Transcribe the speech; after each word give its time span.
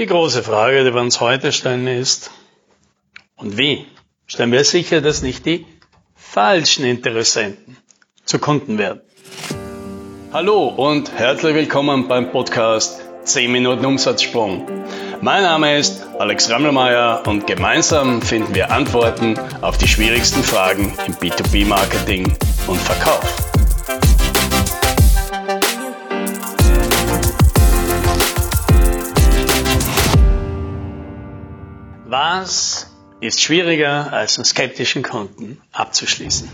Die 0.00 0.06
große 0.06 0.42
Frage, 0.42 0.82
die 0.82 0.94
wir 0.94 1.00
uns 1.02 1.20
heute 1.20 1.52
stellen, 1.52 1.86
ist, 1.86 2.30
und 3.36 3.58
wie 3.58 3.84
stellen 4.26 4.50
wir 4.50 4.64
sicher, 4.64 5.02
dass 5.02 5.20
nicht 5.20 5.44
die 5.44 5.66
falschen 6.14 6.86
Interessenten 6.86 7.76
zu 8.24 8.38
Kunden 8.38 8.78
werden? 8.78 9.02
Hallo 10.32 10.68
und 10.68 11.12
herzlich 11.18 11.54
willkommen 11.54 12.08
beim 12.08 12.32
Podcast 12.32 13.02
10 13.24 13.52
Minuten 13.52 13.84
Umsatzsprung. 13.84 14.66
Mein 15.20 15.42
Name 15.42 15.76
ist 15.76 16.06
Alex 16.18 16.48
Rammelmeier 16.48 17.22
und 17.26 17.46
gemeinsam 17.46 18.22
finden 18.22 18.54
wir 18.54 18.70
Antworten 18.70 19.38
auf 19.60 19.76
die 19.76 19.86
schwierigsten 19.86 20.42
Fragen 20.42 20.94
im 21.06 21.14
B2B-Marketing 21.16 22.24
und 22.68 22.80
Verkauf. 22.80 23.49
Was 32.10 32.90
ist 33.20 33.40
schwieriger, 33.40 34.12
als 34.12 34.36
einen 34.36 34.44
skeptischen 34.44 35.04
Kunden 35.04 35.62
abzuschließen? 35.70 36.50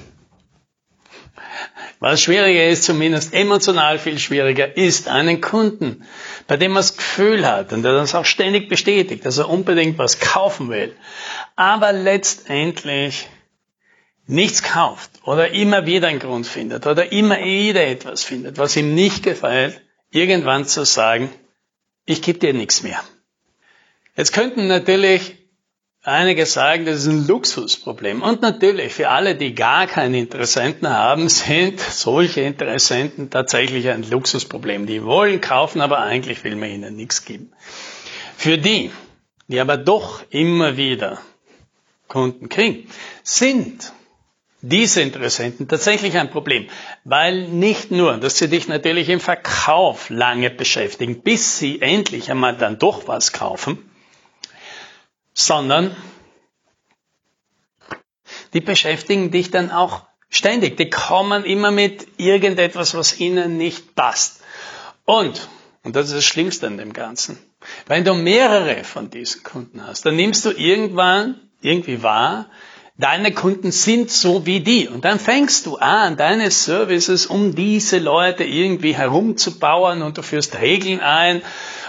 Was 1.98 2.20
schwieriger 2.20 2.68
ist, 2.68 2.84
zumindest 2.84 3.32
emotional 3.32 3.98
viel 3.98 4.18
schwieriger, 4.18 4.76
ist 4.76 5.08
einen 5.08 5.40
Kunden, 5.40 6.04
bei 6.46 6.58
dem 6.58 6.72
man 6.72 6.80
das 6.80 6.98
Gefühl 6.98 7.46
hat 7.46 7.72
und 7.72 7.84
der 7.84 7.94
das 7.94 8.14
auch 8.14 8.26
ständig 8.26 8.68
bestätigt, 8.68 9.24
dass 9.24 9.38
er 9.38 9.48
unbedingt 9.48 9.96
was 9.96 10.20
kaufen 10.20 10.68
will, 10.68 10.94
aber 11.56 11.94
letztendlich 11.94 13.26
nichts 14.26 14.62
kauft 14.62 15.10
oder 15.24 15.52
immer 15.52 15.86
wieder 15.86 16.08
einen 16.08 16.18
Grund 16.18 16.46
findet 16.46 16.86
oder 16.86 17.12
immer 17.12 17.38
wieder 17.38 17.86
etwas 17.86 18.22
findet, 18.24 18.58
was 18.58 18.76
ihm 18.76 18.94
nicht 18.94 19.22
gefällt, 19.22 19.80
irgendwann 20.10 20.66
zu 20.66 20.84
sagen, 20.84 21.30
ich 22.04 22.20
gebe 22.20 22.40
dir 22.40 22.52
nichts 22.52 22.82
mehr. 22.82 23.02
Jetzt 24.16 24.34
könnten 24.34 24.66
natürlich 24.66 25.35
Einige 26.08 26.46
sagen, 26.46 26.84
das 26.84 26.98
ist 27.00 27.08
ein 27.08 27.26
Luxusproblem. 27.26 28.22
Und 28.22 28.40
natürlich, 28.40 28.94
für 28.94 29.08
alle, 29.08 29.34
die 29.34 29.56
gar 29.56 29.88
keine 29.88 30.20
Interessenten 30.20 30.88
haben, 30.88 31.28
sind 31.28 31.80
solche 31.80 32.42
Interessenten 32.42 33.28
tatsächlich 33.28 33.88
ein 33.88 34.08
Luxusproblem. 34.08 34.86
Die 34.86 35.02
wollen 35.02 35.40
kaufen, 35.40 35.80
aber 35.80 35.98
eigentlich 35.98 36.44
will 36.44 36.54
man 36.54 36.70
ihnen 36.70 36.94
nichts 36.94 37.24
geben. 37.24 37.50
Für 38.36 38.56
die, 38.56 38.92
die 39.48 39.58
aber 39.58 39.76
doch 39.76 40.22
immer 40.30 40.76
wieder 40.76 41.18
Kunden 42.06 42.48
kriegen, 42.48 42.88
sind 43.24 43.92
diese 44.60 45.00
Interessenten 45.00 45.66
tatsächlich 45.66 46.16
ein 46.16 46.30
Problem, 46.30 46.68
weil 47.02 47.48
nicht 47.48 47.90
nur, 47.90 48.16
dass 48.18 48.38
sie 48.38 48.48
dich 48.48 48.68
natürlich 48.68 49.08
im 49.08 49.18
Verkauf 49.18 50.08
lange 50.08 50.50
beschäftigen, 50.50 51.22
bis 51.22 51.58
sie 51.58 51.82
endlich 51.82 52.30
einmal 52.30 52.56
dann 52.56 52.78
doch 52.78 53.08
was 53.08 53.32
kaufen, 53.32 53.90
sondern 55.36 55.94
die 58.54 58.60
beschäftigen 58.60 59.30
dich 59.30 59.50
dann 59.50 59.70
auch 59.70 60.06
ständig. 60.30 60.78
Die 60.78 60.88
kommen 60.88 61.44
immer 61.44 61.70
mit 61.70 62.08
irgendetwas, 62.16 62.94
was 62.94 63.20
ihnen 63.20 63.58
nicht 63.58 63.94
passt. 63.94 64.40
Und, 65.04 65.48
und 65.84 65.94
das 65.94 66.06
ist 66.06 66.14
das 66.14 66.24
Schlimmste 66.24 66.66
an 66.66 66.78
dem 66.78 66.94
Ganzen, 66.94 67.38
wenn 67.86 68.04
du 68.04 68.14
mehrere 68.14 68.82
von 68.82 69.10
diesen 69.10 69.42
Kunden 69.42 69.86
hast, 69.86 70.06
dann 70.06 70.16
nimmst 70.16 70.44
du 70.46 70.50
irgendwann 70.50 71.40
irgendwie 71.60 72.02
wahr, 72.02 72.48
deine 72.96 73.32
Kunden 73.32 73.72
sind 73.72 74.10
so 74.10 74.46
wie 74.46 74.60
die. 74.60 74.88
Und 74.88 75.04
dann 75.04 75.20
fängst 75.20 75.66
du 75.66 75.76
an, 75.76 76.16
deine 76.16 76.50
Services 76.50 77.26
um 77.26 77.54
diese 77.54 77.98
Leute 77.98 78.44
irgendwie 78.44 78.94
herumzubauen 78.94 80.02
und 80.02 80.16
du 80.16 80.22
führst 80.22 80.58
Regeln 80.60 81.00
ein, 81.00 81.42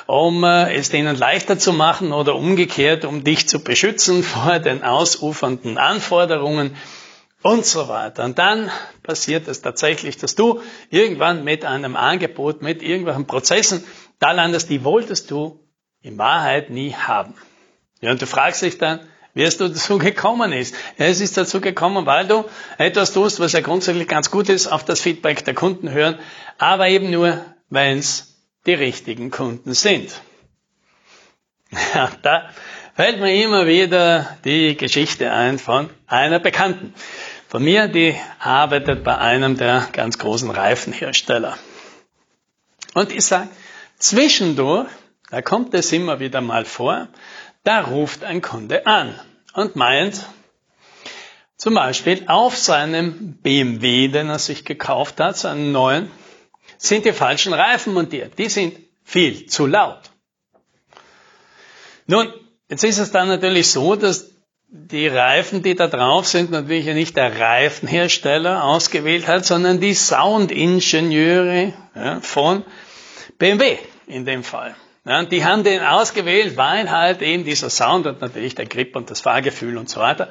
um 0.08 0.44
äh, 0.44 0.74
es 0.74 0.90
denen 0.90 1.16
leichter 1.16 1.60
zu 1.60 1.74
machen 1.74 2.14
oder 2.14 2.36
umgekehrt, 2.36 3.06
um 3.06 3.24
dich 3.24 3.48
zu 3.48 3.64
beschützen 3.64 4.24
vor 4.24 4.60
den 4.66 4.84
ausufernden 4.84 5.78
Anforderungen 5.78 6.76
und 7.44 7.66
so 7.66 7.88
weiter. 7.88 8.24
Und 8.24 8.40
dann 8.40 8.72
passiert 9.04 9.48
es 9.48 9.62
tatsächlich, 9.62 10.18
dass 10.18 10.36
du 10.36 10.62
irgendwann 10.90 11.44
mit 11.44 11.66
einem 11.66 11.96
Angebot, 11.96 12.62
mit 12.62 12.82
irgendwelchen 12.82 13.28
Prozessen 13.28 13.84
da 14.20 14.32
landest, 14.32 14.70
die 14.70 14.84
wolltest 14.84 15.30
du 15.30 15.60
in 16.02 16.18
Wahrheit 16.18 16.70
nie 16.70 16.94
haben. 16.94 17.36
Ja, 18.02 18.12
und 18.12 18.22
du 18.22 18.28
fragst 18.28 18.62
dich 18.62 18.78
dann, 18.78 19.02
wie 19.34 19.44
es 19.44 19.58
dazu 19.58 19.98
gekommen 19.98 20.52
ist. 20.52 20.74
Ja, 20.98 21.06
es 21.06 21.22
ist 21.22 21.38
dazu 21.38 21.62
gekommen, 21.62 22.06
weil 22.06 22.28
du 22.28 22.46
etwas 22.78 23.14
tust, 23.14 23.40
was 23.40 23.52
ja 23.52 23.62
grundsätzlich 23.62 24.08
ganz 24.08 24.32
gut 24.32 24.50
ist, 24.50 24.68
auf 24.68 24.84
das 24.84 25.02
Feedback 25.02 25.44
der 25.46 25.54
Kunden 25.54 25.92
hören, 25.92 26.18
aber 26.58 26.88
eben 26.88 27.12
nur, 27.12 27.46
wenn 27.70 28.00
es 28.00 28.27
die 28.68 28.74
richtigen 28.74 29.32
Kunden 29.32 29.74
sind. 29.74 30.22
Ja, 31.94 32.10
da 32.22 32.50
fällt 32.96 33.20
mir 33.20 33.44
immer 33.44 33.68
wieder 33.68 34.38
die 34.46 34.78
Geschichte 34.78 35.32
ein 35.34 35.60
von 35.60 35.90
einer 36.08 36.40
Bekannten 36.40 36.94
von 37.48 37.64
mir, 37.64 37.88
die 37.88 38.16
arbeitet 38.40 39.04
bei 39.04 39.18
einem 39.18 39.58
der 39.58 39.88
ganz 39.92 40.18
großen 40.18 40.50
Reifenhersteller. 40.50 41.58
Und 42.94 43.12
ich 43.12 43.26
sage, 43.26 43.50
zwischendurch, 43.98 44.88
da 45.30 45.42
kommt 45.42 45.74
es 45.74 45.92
immer 45.92 46.20
wieder 46.20 46.42
mal 46.42 46.66
vor, 46.66 47.08
da 47.64 47.82
ruft 47.82 48.24
ein 48.24 48.42
Kunde 48.42 48.86
an 48.86 49.20
und 49.54 49.76
meint, 49.76 50.26
zum 51.58 51.74
Beispiel 51.74 52.24
auf 52.28 52.56
seinem 52.56 53.34
BMW, 53.42 54.08
den 54.10 54.30
er 54.30 54.40
sich 54.40 54.64
gekauft 54.64 55.20
hat, 55.20 55.38
seinen 55.38 55.72
neuen, 55.72 56.12
sind 56.78 57.06
die 57.06 57.14
falschen 57.14 57.54
Reifen 57.54 57.94
montiert. 57.94 58.38
Die 58.38 58.50
sind 58.50 58.78
viel 59.04 59.46
zu 59.48 59.66
laut. 59.66 60.02
Nun, 62.06 62.32
jetzt 62.70 62.84
ist 62.84 63.00
es 63.00 63.12
dann 63.12 63.28
natürlich 63.28 63.70
so, 63.70 63.96
dass 63.96 64.32
die 64.70 65.08
Reifen, 65.08 65.64
die 65.64 65.76
da 65.76 65.88
drauf 65.88 66.28
sind, 66.28 66.52
natürlich 66.52 66.86
nicht 66.88 67.16
der 67.16 67.40
Reifenhersteller 67.40 68.64
ausgewählt 68.64 69.28
hat, 69.28 69.46
sondern 69.46 69.80
die 69.80 69.94
Soundingenieure 69.94 71.74
ja, 71.96 72.20
von 72.22 72.64
BMW 73.38 73.78
in 74.08 74.26
dem 74.26 74.44
Fall. 74.44 74.76
Ja, 75.06 75.24
die 75.24 75.46
haben 75.46 75.64
den 75.64 75.82
ausgewählt, 75.82 76.58
weil 76.58 76.92
halt 76.92 77.22
eben 77.22 77.46
dieser 77.46 77.70
Sound 77.70 78.08
und 78.08 78.20
natürlich 78.20 78.56
der 78.56 78.66
Grip 78.66 78.96
und 78.96 79.10
das 79.10 79.22
Fahrgefühl 79.22 79.78
und 79.78 79.90
so 79.90 80.02
weiter 80.02 80.30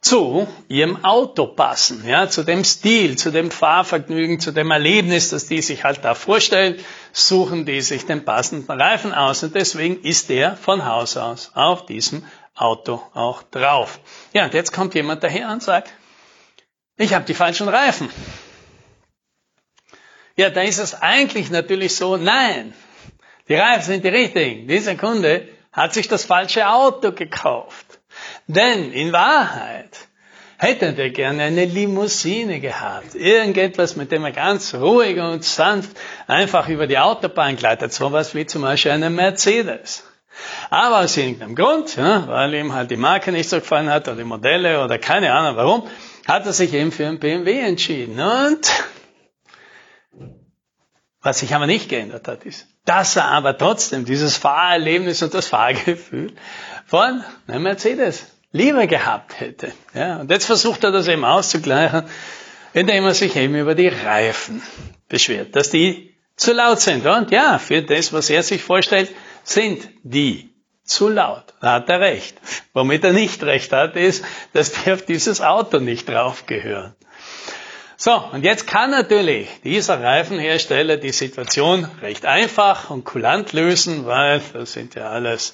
zu 0.00 0.46
ihrem 0.68 1.04
Auto 1.04 1.46
passen, 1.46 2.06
ja, 2.06 2.28
zu 2.28 2.44
dem 2.44 2.64
Stil, 2.64 3.16
zu 3.16 3.32
dem 3.32 3.50
Fahrvergnügen, 3.50 4.38
zu 4.38 4.52
dem 4.52 4.70
Erlebnis, 4.70 5.30
das 5.30 5.46
die 5.46 5.60
sich 5.60 5.82
halt 5.82 6.04
da 6.04 6.14
vorstellen, 6.14 6.76
suchen 7.12 7.66
die 7.66 7.80
sich 7.80 8.06
den 8.06 8.24
passenden 8.24 8.70
Reifen 8.80 9.12
aus 9.12 9.42
und 9.42 9.54
deswegen 9.54 10.00
ist 10.02 10.28
der 10.28 10.56
von 10.56 10.84
Haus 10.86 11.16
aus 11.16 11.50
auf 11.54 11.86
diesem 11.86 12.24
Auto 12.54 13.02
auch 13.14 13.42
drauf. 13.42 13.98
Ja, 14.32 14.44
und 14.44 14.54
jetzt 14.54 14.72
kommt 14.72 14.94
jemand 14.94 15.24
daher 15.24 15.50
und 15.50 15.62
sagt, 15.62 15.90
ich 16.96 17.14
habe 17.14 17.24
die 17.24 17.34
falschen 17.34 17.68
Reifen. 17.68 18.08
Ja, 20.36 20.50
da 20.50 20.62
ist 20.62 20.78
es 20.78 20.94
eigentlich 20.94 21.50
natürlich 21.50 21.96
so, 21.96 22.16
nein, 22.16 22.72
die 23.48 23.54
Reifen 23.54 23.82
sind 23.82 24.04
die 24.04 24.08
richtigen. 24.08 24.68
Dieser 24.68 24.94
Kunde 24.94 25.48
hat 25.72 25.94
sich 25.94 26.06
das 26.06 26.24
falsche 26.24 26.68
Auto 26.68 27.12
gekauft. 27.12 27.87
Denn 28.46 28.92
in 28.92 29.12
Wahrheit 29.12 30.08
hätte 30.58 30.94
er 30.96 31.10
gerne 31.10 31.44
eine 31.44 31.64
Limousine 31.64 32.60
gehabt. 32.60 33.14
Irgendetwas, 33.14 33.96
mit 33.96 34.10
dem 34.10 34.24
er 34.24 34.32
ganz 34.32 34.74
ruhig 34.74 35.18
und 35.18 35.44
sanft 35.44 35.96
einfach 36.26 36.68
über 36.68 36.86
die 36.86 36.98
Autobahn 36.98 37.56
gleitet. 37.56 37.92
So 37.92 38.12
was 38.12 38.34
wie 38.34 38.46
zum 38.46 38.62
Beispiel 38.62 38.92
eine 38.92 39.10
Mercedes. 39.10 40.04
Aber 40.70 41.00
aus 41.00 41.16
irgendeinem 41.16 41.54
Grund, 41.54 41.96
ja, 41.96 42.26
weil 42.28 42.54
ihm 42.54 42.72
halt 42.72 42.90
die 42.90 42.96
Marke 42.96 43.32
nicht 43.32 43.48
so 43.48 43.58
gefallen 43.58 43.90
hat 43.90 44.08
oder 44.08 44.16
die 44.16 44.24
Modelle 44.24 44.84
oder 44.84 44.98
keine 44.98 45.32
Ahnung 45.32 45.56
warum, 45.56 45.88
hat 46.26 46.46
er 46.46 46.52
sich 46.52 46.72
eben 46.74 46.92
für 46.92 47.06
einen 47.06 47.18
BMW 47.18 47.60
entschieden. 47.60 48.20
Und 48.20 48.70
was 51.22 51.40
sich 51.40 51.54
aber 51.54 51.66
nicht 51.66 51.88
geändert 51.88 52.28
hat, 52.28 52.44
ist, 52.44 52.66
dass 52.84 53.16
er 53.16 53.26
aber 53.26 53.56
trotzdem 53.56 54.04
dieses 54.04 54.36
Fahrerlebnis 54.36 55.22
und 55.22 55.34
das 55.34 55.46
Fahrgefühl 55.46 56.32
von 56.86 57.22
einem 57.46 57.62
Mercedes 57.64 58.26
lieber 58.52 58.86
gehabt 58.86 59.40
hätte. 59.40 59.72
Ja, 59.94 60.20
und 60.20 60.30
jetzt 60.30 60.46
versucht 60.46 60.84
er 60.84 60.92
das 60.92 61.08
eben 61.08 61.24
auszugleichen, 61.24 62.04
indem 62.72 63.04
er 63.04 63.14
sich 63.14 63.36
eben 63.36 63.54
über 63.56 63.74
die 63.74 63.88
Reifen 63.88 64.62
beschwert, 65.08 65.54
dass 65.56 65.70
die 65.70 66.14
zu 66.36 66.52
laut 66.52 66.80
sind. 66.80 67.04
Und 67.04 67.30
ja, 67.30 67.58
für 67.58 67.82
das, 67.82 68.12
was 68.12 68.30
er 68.30 68.42
sich 68.42 68.62
vorstellt, 68.62 69.10
sind 69.42 69.88
die 70.02 70.50
zu 70.84 71.08
laut. 71.08 71.44
Da 71.60 71.74
hat 71.74 71.88
er 71.88 72.00
recht. 72.00 72.38
Womit 72.72 73.04
er 73.04 73.12
nicht 73.12 73.42
recht 73.42 73.72
hat, 73.72 73.96
ist, 73.96 74.24
dass 74.52 74.72
die 74.72 74.92
auf 74.92 75.02
dieses 75.02 75.40
Auto 75.40 75.78
nicht 75.78 76.08
drauf 76.08 76.46
gehören. 76.46 76.94
So, 78.00 78.12
und 78.30 78.44
jetzt 78.44 78.68
kann 78.68 78.92
natürlich 78.92 79.48
dieser 79.64 80.00
Reifenhersteller 80.00 80.98
die 80.98 81.10
Situation 81.10 81.84
recht 82.00 82.26
einfach 82.26 82.90
und 82.90 83.04
kulant 83.04 83.52
lösen, 83.52 84.06
weil 84.06 84.40
das 84.52 84.72
sind 84.72 84.94
ja 84.94 85.08
alles 85.08 85.52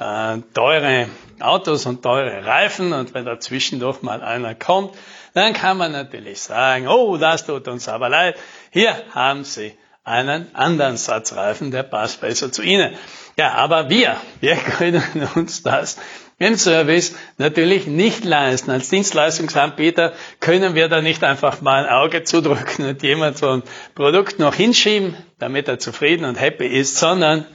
äh, 0.00 0.38
teure 0.52 1.08
Autos 1.38 1.86
und 1.86 2.02
teure 2.02 2.44
Reifen 2.44 2.92
und 2.92 3.14
wenn 3.14 3.24
dazwischen 3.24 3.78
doch 3.78 4.02
mal 4.02 4.20
einer 4.20 4.56
kommt, 4.56 4.96
dann 5.34 5.52
kann 5.52 5.76
man 5.76 5.92
natürlich 5.92 6.40
sagen, 6.40 6.88
oh, 6.88 7.18
das 7.18 7.46
tut 7.46 7.68
uns 7.68 7.88
aber 7.88 8.08
leid, 8.08 8.36
hier 8.70 8.96
haben 9.14 9.44
Sie 9.44 9.72
einen 10.02 10.52
anderen 10.56 10.96
Satz 10.96 11.34
Reifen, 11.34 11.70
der 11.70 11.84
passt 11.84 12.20
besser 12.20 12.50
zu 12.50 12.62
Ihnen. 12.62 12.96
Ja, 13.38 13.52
aber 13.52 13.90
wir, 13.90 14.16
wir 14.40 14.56
können 14.78 15.28
uns 15.36 15.62
das 15.62 15.98
im 16.38 16.56
Service 16.56 17.14
natürlich 17.38 17.86
nicht 17.86 18.24
leisten. 18.24 18.70
Als 18.70 18.90
Dienstleistungsanbieter 18.90 20.12
können 20.40 20.74
wir 20.74 20.88
da 20.88 21.00
nicht 21.00 21.24
einfach 21.24 21.62
mal 21.62 21.84
ein 21.84 21.90
Auge 21.90 22.24
zudrücken 22.24 22.86
und 22.86 23.02
jemand 23.02 23.38
so 23.38 23.48
ein 23.50 23.62
Produkt 23.94 24.38
noch 24.38 24.54
hinschieben, 24.54 25.16
damit 25.38 25.68
er 25.68 25.78
zufrieden 25.78 26.24
und 26.24 26.38
happy 26.38 26.66
ist, 26.66 26.96
sondern 26.98 27.46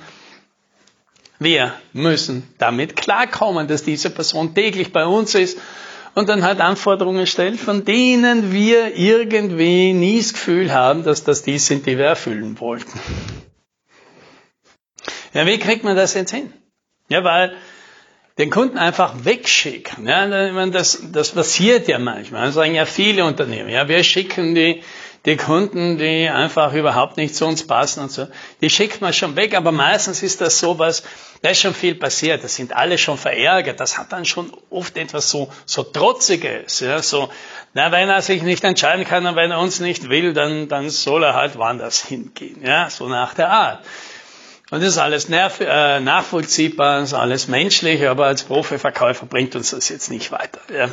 wir 1.37 1.73
müssen 1.93 2.47
damit 2.57 2.95
klarkommen, 2.95 3.67
dass 3.67 3.83
diese 3.83 4.09
Person 4.09 4.53
täglich 4.55 4.91
bei 4.91 5.05
uns 5.05 5.35
ist 5.35 5.59
und 6.13 6.29
dann 6.29 6.43
halt 6.43 6.59
Anforderungen 6.59 7.25
stellt, 7.25 7.59
von 7.59 7.85
denen 7.85 8.51
wir 8.51 8.95
irgendwie 8.95 9.93
nie 9.93 10.19
das 10.19 10.33
Gefühl 10.33 10.73
haben, 10.73 11.03
dass 11.03 11.23
das 11.23 11.43
die 11.43 11.57
sind, 11.57 11.85
die 11.85 11.97
wir 11.97 12.05
erfüllen 12.05 12.59
wollten. 12.59 12.99
Ja, 15.33 15.45
wie 15.45 15.57
kriegt 15.59 15.83
man 15.83 15.95
das 15.95 16.13
jetzt 16.13 16.31
hin? 16.31 16.51
Ja, 17.07 17.23
weil 17.23 17.55
den 18.37 18.49
Kunden 18.49 18.77
einfach 18.77 19.13
wegschicken. 19.23 20.07
Ja, 20.07 20.25
das, 20.67 21.03
das 21.11 21.31
passiert 21.31 21.87
ja 21.87 21.99
manchmal. 21.99 22.45
Das 22.45 22.55
sagen 22.55 22.75
ja 22.75 22.85
viele 22.85 23.25
Unternehmen. 23.25 23.69
Ja, 23.69 23.87
wir 23.87 24.03
schicken 24.03 24.55
die, 24.55 24.83
die 25.25 25.37
Kunden, 25.37 25.97
die 25.97 26.29
einfach 26.29 26.73
überhaupt 26.73 27.17
nicht 27.17 27.35
zu 27.35 27.45
uns 27.45 27.67
passen 27.67 28.01
und 28.01 28.11
so. 28.11 28.27
Die 28.61 28.69
schickt 28.69 29.01
man 29.01 29.13
schon 29.13 29.35
weg, 29.35 29.53
aber 29.53 29.71
meistens 29.71 30.23
ist 30.23 30.41
das 30.41 30.59
sowas, 30.59 31.03
da 31.41 31.49
ist 31.49 31.61
schon 31.61 31.73
viel 31.73 31.95
passiert. 31.95 32.43
Das 32.43 32.55
sind 32.55 32.73
alle 32.73 32.97
schon 32.97 33.17
verärgert. 33.17 33.79
Das 33.79 33.97
hat 33.97 34.11
dann 34.11 34.25
schon 34.25 34.51
oft 34.69 34.97
etwas 34.97 35.29
so, 35.29 35.51
so 35.65 35.83
Trotziges. 35.83 36.79
Ja, 36.79 37.01
so, 37.01 37.29
na, 37.73 37.91
wenn 37.91 38.09
er 38.09 38.21
sich 38.21 38.41
nicht 38.41 38.63
entscheiden 38.63 39.05
kann 39.05 39.25
und 39.25 39.35
wenn 39.35 39.51
er 39.51 39.59
uns 39.59 39.79
nicht 39.79 40.09
will, 40.09 40.33
dann, 40.33 40.69
dann 40.69 40.89
soll 40.89 41.23
er 41.23 41.35
halt 41.35 41.57
woanders 41.57 42.03
hingehen. 42.03 42.61
Ja, 42.63 42.89
so 42.89 43.07
nach 43.07 43.33
der 43.33 43.49
Art. 43.49 43.85
Und 44.71 44.81
das 44.81 44.93
ist 44.93 44.97
alles 44.97 45.29
äh, 45.29 45.99
nachvollziehbar, 45.99 47.01
das 47.01 47.09
ist 47.09 47.13
alles 47.13 47.49
menschlich, 47.49 48.07
aber 48.07 48.27
als 48.27 48.43
Profiverkäufer 48.43 49.25
bringt 49.25 49.53
uns 49.53 49.71
das 49.71 49.89
jetzt 49.89 50.09
nicht 50.09 50.31
weiter. 50.31 50.61
Ja. 50.73 50.87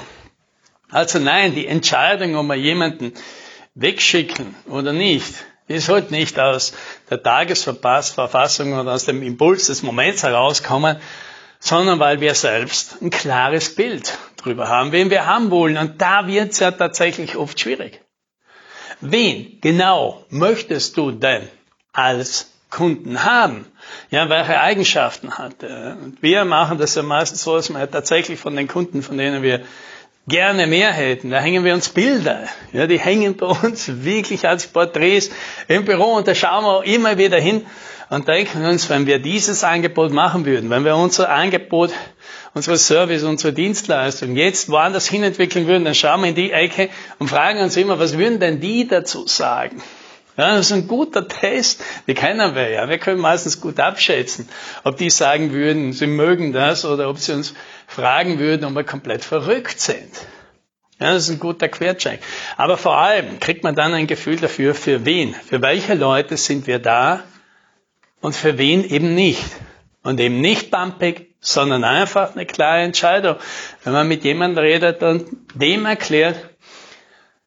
Also 0.90 1.20
nein, 1.20 1.54
die 1.54 1.68
Entscheidung, 1.68 2.34
ob 2.34 2.46
wir 2.46 2.56
jemanden 2.56 3.14
wegschicken 3.76 4.56
oder 4.66 4.92
nicht, 4.92 5.32
die 5.68 5.78
sollte 5.78 6.12
nicht 6.12 6.40
aus 6.40 6.72
der 7.08 7.22
Tagesverfassung 7.22 8.72
oder 8.72 8.94
aus 8.94 9.04
dem 9.04 9.22
Impuls 9.22 9.68
des 9.68 9.84
Moments 9.84 10.24
herauskommen, 10.24 10.96
sondern 11.60 12.00
weil 12.00 12.20
wir 12.20 12.34
selbst 12.34 13.00
ein 13.00 13.10
klares 13.10 13.76
Bild 13.76 14.18
darüber 14.38 14.66
haben, 14.66 14.90
wen 14.90 15.10
wir 15.10 15.26
haben 15.26 15.52
wollen. 15.52 15.76
Und 15.76 16.00
da 16.00 16.26
wird 16.26 16.50
es 16.50 16.58
ja 16.58 16.72
tatsächlich 16.72 17.36
oft 17.36 17.60
schwierig. 17.60 18.00
Wen 19.00 19.60
genau 19.60 20.24
möchtest 20.30 20.96
du 20.96 21.12
denn 21.12 21.48
als 21.92 22.50
Kunden 22.70 23.24
haben. 23.24 23.66
Ja, 24.10 24.28
welche 24.28 24.60
Eigenschaften 24.60 25.38
hat 25.38 25.62
er? 25.62 25.96
Und 26.02 26.22
wir 26.22 26.44
machen 26.44 26.78
das 26.78 26.94
ja 26.94 27.02
meistens 27.02 27.42
so, 27.42 27.56
dass 27.56 27.70
wir 27.70 27.90
tatsächlich 27.90 28.38
von 28.38 28.54
den 28.56 28.68
Kunden, 28.68 29.02
von 29.02 29.16
denen 29.16 29.42
wir 29.42 29.62
gerne 30.28 30.66
mehr 30.66 30.92
hätten, 30.92 31.30
da 31.30 31.38
hängen 31.38 31.64
wir 31.64 31.72
uns 31.74 31.88
Bilder. 31.88 32.44
Ja, 32.72 32.86
die 32.86 32.98
hängen 32.98 33.36
bei 33.36 33.46
uns 33.46 34.04
wirklich 34.04 34.46
als 34.46 34.66
Porträts 34.66 35.30
im 35.68 35.86
Büro 35.86 36.14
und 36.14 36.28
da 36.28 36.34
schauen 36.34 36.64
wir 36.64 36.84
immer 36.84 37.16
wieder 37.16 37.40
hin 37.40 37.64
und 38.10 38.28
denken 38.28 38.64
uns, 38.64 38.88
wenn 38.90 39.06
wir 39.06 39.18
dieses 39.18 39.64
Angebot 39.64 40.12
machen 40.12 40.44
würden, 40.44 40.70
wenn 40.70 40.84
wir 40.84 40.96
unser 40.96 41.30
Angebot, 41.30 41.92
unsere 42.54 42.76
Service, 42.76 43.22
unsere 43.22 43.52
Dienstleistung 43.52 44.36
jetzt 44.36 44.68
woanders 44.70 45.08
hin 45.08 45.22
entwickeln 45.22 45.66
würden, 45.66 45.84
dann 45.84 45.94
schauen 45.94 46.20
wir 46.20 46.28
in 46.28 46.34
die 46.34 46.52
Ecke 46.52 46.90
und 47.18 47.28
fragen 47.28 47.60
uns 47.60 47.76
immer, 47.76 47.98
was 47.98 48.18
würden 48.18 48.38
denn 48.40 48.60
die 48.60 48.86
dazu 48.86 49.26
sagen? 49.26 49.82
Ja, 50.38 50.54
das 50.54 50.66
ist 50.66 50.72
ein 50.72 50.86
guter 50.86 51.26
Test. 51.26 51.82
Die 52.06 52.14
kennen 52.14 52.54
wir 52.54 52.70
ja. 52.70 52.88
Wir 52.88 52.98
können 52.98 53.20
meistens 53.20 53.60
gut 53.60 53.80
abschätzen, 53.80 54.48
ob 54.84 54.96
die 54.96 55.10
sagen 55.10 55.52
würden, 55.52 55.92
sie 55.92 56.06
mögen 56.06 56.52
das 56.52 56.84
oder 56.84 57.10
ob 57.10 57.18
sie 57.18 57.32
uns 57.32 57.54
fragen 57.88 58.38
würden, 58.38 58.64
ob 58.64 58.74
wir 58.76 58.84
komplett 58.84 59.24
verrückt 59.24 59.80
sind. 59.80 60.08
Ja, 61.00 61.12
das 61.12 61.24
ist 61.24 61.30
ein 61.30 61.40
guter 61.40 61.68
Quercheck. 61.68 62.20
Aber 62.56 62.76
vor 62.76 62.98
allem 62.98 63.40
kriegt 63.40 63.64
man 63.64 63.74
dann 63.74 63.94
ein 63.94 64.06
Gefühl 64.06 64.36
dafür, 64.36 64.76
für 64.76 65.04
wen, 65.04 65.34
für 65.34 65.60
welche 65.60 65.94
Leute 65.94 66.36
sind 66.36 66.68
wir 66.68 66.78
da 66.78 67.24
und 68.20 68.36
für 68.36 68.58
wen 68.58 68.84
eben 68.84 69.16
nicht. 69.16 69.44
Und 70.04 70.20
eben 70.20 70.40
nicht 70.40 70.70
bumpig, 70.70 71.34
sondern 71.40 71.82
einfach 71.82 72.36
eine 72.36 72.46
klare 72.46 72.82
Entscheidung. 72.82 73.36
Wenn 73.82 73.92
man 73.92 74.06
mit 74.06 74.22
jemandem 74.22 74.62
redet 74.62 75.02
und 75.02 75.26
dem 75.54 75.84
erklärt, 75.84 76.36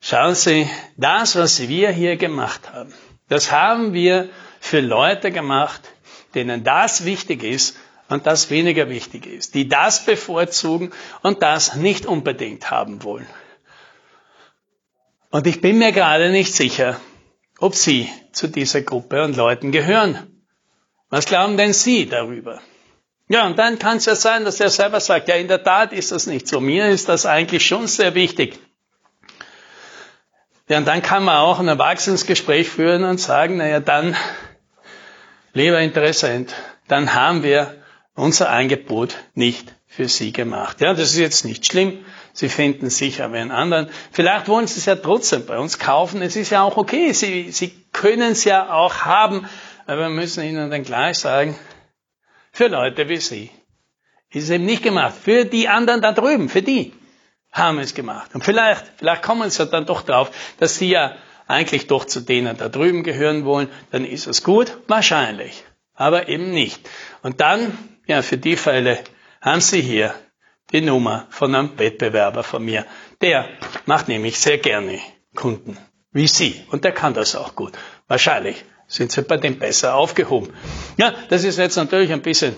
Schauen 0.03 0.33
Sie, 0.33 0.67
das, 0.97 1.35
was 1.35 1.67
wir 1.67 1.91
hier 1.91 2.17
gemacht 2.17 2.73
haben, 2.73 2.91
das 3.29 3.51
haben 3.51 3.93
wir 3.93 4.29
für 4.59 4.81
Leute 4.81 5.31
gemacht, 5.31 5.81
denen 6.33 6.63
das 6.63 7.05
wichtig 7.05 7.43
ist 7.43 7.77
und 8.09 8.25
das 8.25 8.49
weniger 8.49 8.89
wichtig 8.89 9.27
ist, 9.27 9.53
die 9.53 9.69
das 9.69 10.03
bevorzugen 10.03 10.91
und 11.21 11.43
das 11.43 11.75
nicht 11.75 12.07
unbedingt 12.07 12.71
haben 12.71 13.03
wollen. 13.03 13.27
Und 15.29 15.45
ich 15.45 15.61
bin 15.61 15.77
mir 15.77 15.91
gerade 15.91 16.31
nicht 16.31 16.53
sicher, 16.53 16.99
ob 17.59 17.75
Sie 17.75 18.09
zu 18.33 18.47
dieser 18.47 18.81
Gruppe 18.81 19.23
und 19.23 19.37
Leuten 19.37 19.71
gehören. 19.71 20.41
Was 21.09 21.25
glauben 21.25 21.57
denn 21.57 21.73
Sie 21.73 22.07
darüber? 22.07 22.59
Ja, 23.29 23.45
und 23.45 23.57
dann 23.59 23.77
kann 23.79 23.97
es 23.97 24.05
ja 24.05 24.15
sein, 24.15 24.45
dass 24.45 24.59
er 24.59 24.71
selber 24.71 24.99
sagt, 24.99 25.29
ja, 25.29 25.35
in 25.35 25.47
der 25.47 25.63
Tat 25.63 25.93
ist 25.93 26.11
das 26.11 26.25
nicht 26.25 26.47
so. 26.47 26.59
Mir 26.59 26.89
ist 26.89 27.07
das 27.07 27.25
eigentlich 27.25 27.65
schon 27.65 27.87
sehr 27.87 28.15
wichtig. 28.15 28.59
Ja, 30.71 30.77
und 30.77 30.87
dann 30.87 31.01
kann 31.01 31.25
man 31.25 31.35
auch 31.35 31.59
ein 31.59 31.67
Erwachsenengespräch 31.67 32.69
führen 32.69 33.03
und 33.03 33.19
sagen, 33.19 33.57
naja, 33.57 33.81
dann, 33.81 34.15
lieber 35.51 35.81
Interessent, 35.81 36.53
dann 36.87 37.13
haben 37.13 37.43
wir 37.43 37.75
unser 38.15 38.49
Angebot 38.49 39.17
nicht 39.33 39.75
für 39.85 40.07
Sie 40.07 40.31
gemacht. 40.31 40.79
Ja, 40.79 40.93
das 40.93 41.11
ist 41.11 41.17
jetzt 41.17 41.43
nicht 41.43 41.65
schlimm. 41.65 42.05
Sie 42.31 42.47
finden 42.47 42.89
sicher 42.89 43.25
einen 43.25 43.51
anderen. 43.51 43.89
Vielleicht 44.13 44.47
wollen 44.47 44.65
Sie 44.65 44.79
es 44.79 44.85
ja 44.85 44.95
trotzdem 44.95 45.45
bei 45.45 45.59
uns 45.59 45.77
kaufen. 45.77 46.21
Es 46.21 46.37
ist 46.37 46.51
ja 46.51 46.63
auch 46.63 46.77
okay. 46.77 47.11
Sie, 47.11 47.51
Sie 47.51 47.73
können 47.91 48.31
es 48.31 48.45
ja 48.45 48.71
auch 48.71 48.99
haben. 48.99 49.49
Aber 49.87 50.03
wir 50.03 50.09
müssen 50.09 50.41
Ihnen 50.41 50.71
dann 50.71 50.83
gleich 50.83 51.19
sagen, 51.19 51.59
für 52.53 52.67
Leute 52.67 53.09
wie 53.09 53.17
Sie 53.17 53.51
ist 54.29 54.45
es 54.45 54.49
eben 54.51 54.63
nicht 54.63 54.83
gemacht. 54.83 55.15
Für 55.21 55.43
die 55.43 55.67
anderen 55.67 56.01
da 56.01 56.13
drüben, 56.13 56.47
für 56.47 56.61
die 56.61 56.93
haben 57.51 57.79
es 57.79 57.93
gemacht. 57.93 58.31
Und 58.33 58.43
vielleicht, 58.43 58.85
vielleicht 58.97 59.21
kommen 59.23 59.49
sie 59.49 59.65
dann 59.67 59.85
doch 59.85 60.03
drauf, 60.03 60.31
dass 60.57 60.75
sie 60.75 60.89
ja 60.89 61.15
eigentlich 61.47 61.87
doch 61.87 62.05
zu 62.05 62.21
denen 62.21 62.57
da 62.57 62.69
drüben 62.69 63.03
gehören 63.03 63.45
wollen, 63.45 63.69
dann 63.91 64.05
ist 64.05 64.27
es 64.27 64.43
gut, 64.43 64.77
wahrscheinlich, 64.87 65.63
aber 65.93 66.29
eben 66.29 66.51
nicht. 66.51 66.89
Und 67.21 67.41
dann, 67.41 67.77
ja, 68.07 68.21
für 68.21 68.37
die 68.37 68.55
Fälle 68.55 68.99
haben 69.41 69.61
Sie 69.61 69.81
hier 69.81 70.13
die 70.71 70.81
Nummer 70.81 71.27
von 71.29 71.53
einem 71.53 71.77
Wettbewerber 71.77 72.43
von 72.43 72.63
mir. 72.63 72.85
Der 73.21 73.49
macht 73.85 74.07
nämlich 74.07 74.39
sehr 74.39 74.57
gerne 74.57 74.99
Kunden 75.35 75.77
wie 76.13 76.27
Sie 76.27 76.61
und 76.71 76.83
der 76.83 76.91
kann 76.91 77.13
das 77.13 77.35
auch 77.35 77.55
gut. 77.55 77.73
Wahrscheinlich 78.07 78.63
sind 78.87 79.11
Sie 79.11 79.21
bei 79.21 79.37
dem 79.37 79.59
besser 79.59 79.95
aufgehoben. 79.95 80.53
Ja, 80.97 81.13
das 81.29 81.43
ist 81.43 81.57
jetzt 81.57 81.77
natürlich 81.77 82.11
ein 82.11 82.21
bisschen 82.21 82.55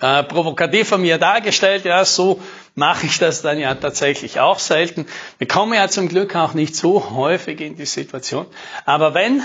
äh, 0.00 0.22
provokativ 0.22 0.88
von 0.88 1.02
mir 1.02 1.18
dargestellt. 1.18 1.84
Ja, 1.84 2.04
so 2.04 2.40
mache 2.74 3.06
ich 3.06 3.18
das 3.18 3.42
dann 3.42 3.58
ja 3.58 3.74
tatsächlich 3.74 4.40
auch 4.40 4.58
selten. 4.58 5.06
Wir 5.38 5.46
kommen 5.46 5.74
ja 5.74 5.88
zum 5.88 6.08
Glück 6.08 6.34
auch 6.36 6.54
nicht 6.54 6.74
so 6.74 7.10
häufig 7.10 7.60
in 7.60 7.76
die 7.76 7.86
Situation. 7.86 8.46
Aber 8.84 9.14
wenn, 9.14 9.42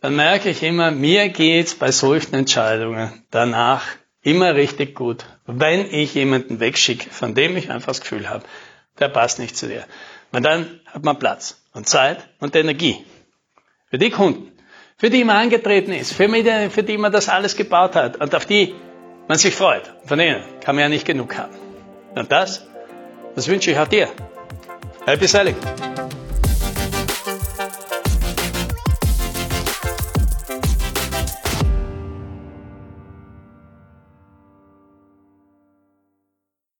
dann 0.00 0.16
merke 0.16 0.50
ich 0.50 0.62
immer, 0.62 0.90
mir 0.90 1.28
geht's 1.28 1.74
bei 1.74 1.90
solchen 1.90 2.34
Entscheidungen 2.34 3.24
danach 3.30 3.82
immer 4.22 4.54
richtig 4.54 4.94
gut, 4.94 5.24
wenn 5.46 5.92
ich 5.92 6.14
jemanden 6.14 6.60
wegschicke, 6.60 7.10
von 7.10 7.34
dem 7.34 7.56
ich 7.56 7.70
einfach 7.70 7.88
das 7.88 8.00
Gefühl 8.00 8.30
habe, 8.30 8.44
der 8.98 9.08
passt 9.08 9.38
nicht 9.38 9.56
zu 9.56 9.66
dir. 9.66 9.84
Weil 10.30 10.42
dann 10.42 10.80
hat 10.86 11.02
man 11.02 11.18
Platz 11.18 11.62
und 11.72 11.88
Zeit 11.88 12.28
und 12.38 12.54
Energie. 12.54 13.04
Für 13.90 13.98
die 13.98 14.10
Kunden, 14.10 14.52
für 14.96 15.10
die 15.10 15.24
man 15.24 15.36
angetreten 15.36 15.92
ist, 15.92 16.12
für, 16.12 16.28
die, 16.28 16.70
für 16.70 16.82
die 16.82 16.98
man 16.98 17.12
das 17.12 17.28
alles 17.28 17.56
gebaut 17.56 17.96
hat 17.96 18.16
und 18.16 18.34
auf 18.34 18.46
die 18.46 18.74
man 19.28 19.38
sich 19.38 19.54
freut. 19.54 19.92
Von 20.04 20.18
denen 20.18 20.42
kann 20.60 20.76
man 20.76 20.82
ja 20.82 20.88
nicht 20.88 21.06
genug 21.06 21.36
haben. 21.36 21.61
Und 22.14 22.30
das, 22.30 22.66
das 23.34 23.48
wünsche 23.48 23.70
ich 23.70 23.78
auch 23.78 23.88
dir. 23.88 24.08
Happy 25.06 25.26
Selling! 25.26 25.56